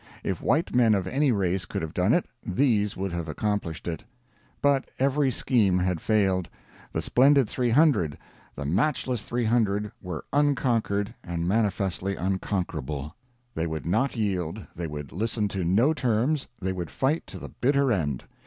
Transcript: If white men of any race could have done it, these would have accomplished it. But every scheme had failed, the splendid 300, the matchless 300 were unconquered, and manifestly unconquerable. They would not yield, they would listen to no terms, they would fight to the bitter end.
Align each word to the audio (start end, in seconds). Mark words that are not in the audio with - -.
If 0.23 0.41
white 0.41 0.73
men 0.73 0.95
of 0.95 1.05
any 1.05 1.31
race 1.31 1.65
could 1.65 1.83
have 1.83 1.93
done 1.93 2.11
it, 2.11 2.25
these 2.43 2.97
would 2.97 3.11
have 3.11 3.27
accomplished 3.29 3.87
it. 3.87 4.03
But 4.59 4.89
every 4.97 5.29
scheme 5.29 5.77
had 5.77 6.01
failed, 6.01 6.49
the 6.91 7.03
splendid 7.03 7.47
300, 7.47 8.17
the 8.55 8.65
matchless 8.65 9.21
300 9.25 9.91
were 10.01 10.25
unconquered, 10.33 11.13
and 11.23 11.47
manifestly 11.47 12.15
unconquerable. 12.15 13.15
They 13.53 13.67
would 13.67 13.85
not 13.85 14.15
yield, 14.15 14.65
they 14.75 14.87
would 14.87 15.11
listen 15.11 15.47
to 15.49 15.63
no 15.63 15.93
terms, 15.93 16.47
they 16.59 16.73
would 16.73 16.89
fight 16.89 17.27
to 17.27 17.37
the 17.37 17.49
bitter 17.49 17.91
end. 17.91 18.23